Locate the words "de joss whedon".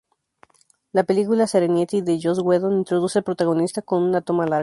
2.01-2.79